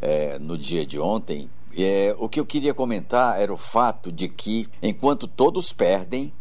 [0.00, 1.50] é, no dia de ontem.
[1.76, 6.32] É, o que eu queria comentar era o fato de que, enquanto todos perdem,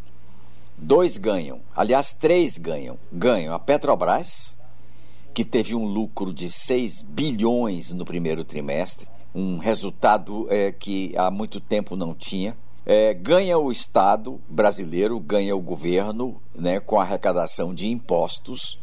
[0.81, 2.97] dois ganham, aliás, três ganham.
[3.11, 4.58] Ganham a Petrobras,
[5.33, 11.30] que teve um lucro de 6 bilhões no primeiro trimestre, um resultado é, que há
[11.30, 12.57] muito tempo não tinha.
[12.85, 18.80] É, ganha o Estado brasileiro, ganha o governo né, com a arrecadação de impostos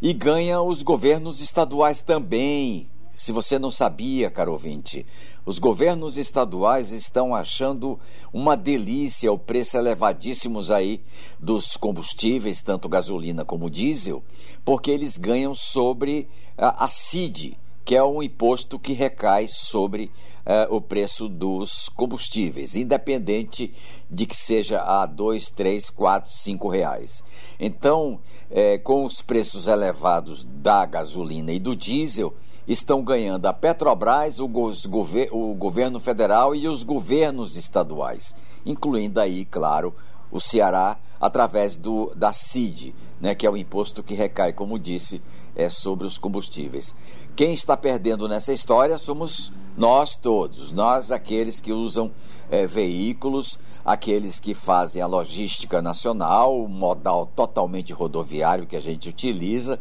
[0.00, 5.06] e ganha os governos estaduais também se você não sabia, caro ouvinte,
[5.46, 7.98] os governos estaduais estão achando
[8.32, 11.00] uma delícia o preço elevadíssimos aí
[11.38, 14.22] dos combustíveis, tanto gasolina como diesel,
[14.64, 20.10] porque eles ganham sobre a, a CID, que é um imposto que recai sobre
[20.46, 23.72] uh, o preço dos combustíveis, independente
[24.10, 27.22] de que seja a dois, três, quatro, cinco reais.
[27.60, 28.18] Então,
[28.50, 32.34] eh, com os preços elevados da gasolina e do diesel,
[32.66, 38.34] estão ganhando a Petrobras, o, gover o governo federal e os governos estaduais,
[38.64, 39.94] incluindo aí, claro,
[40.30, 45.22] o Ceará através do da CID, né, que é o imposto que recai, como disse,
[45.54, 46.94] é sobre os combustíveis.
[47.36, 52.10] Quem está perdendo nessa história somos nós todos, nós aqueles que usam
[52.50, 59.08] é, veículos, aqueles que fazem a logística nacional, o modal totalmente rodoviário que a gente
[59.08, 59.78] utiliza,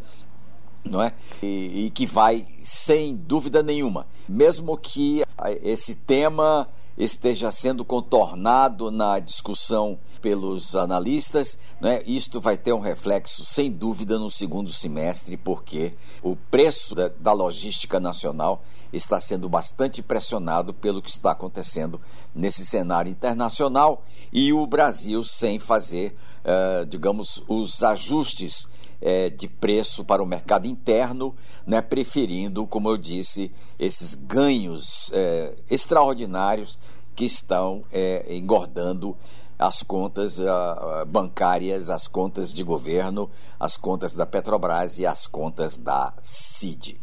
[0.83, 1.13] não é?
[1.41, 5.23] E, e, que vai, sem dúvida nenhuma, mesmo que
[5.63, 6.67] esse tema
[6.97, 12.03] esteja sendo contornado na discussão pelos analistas, não é?
[12.05, 17.33] isto vai ter um reflexo, sem dúvida, no segundo semestre, porque o preço da, da
[17.33, 21.99] logística nacional está sendo bastante pressionado pelo que está acontecendo
[22.33, 26.15] nesse cenário internacional e o Brasil sem fazer,
[26.45, 28.67] uh, digamos, os ajustes
[29.05, 31.35] é, de preço para o mercado interno,
[31.67, 36.79] né, preferindo, como eu disse, esses ganhos é, extraordinários
[37.13, 39.15] que estão é, engordando
[39.59, 45.77] as contas uh, bancárias, as contas de governo, as contas da Petrobras e as contas
[45.77, 46.99] da CID.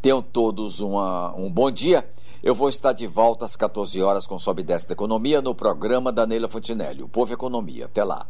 [0.00, 2.08] Tenham todos uma, um bom dia.
[2.42, 6.10] Eu vou estar de volta às 14 horas com Sobe Desce da Economia no programa
[6.10, 7.86] da Neila Fontinelli, o Povo Economia.
[7.86, 8.26] Até lá.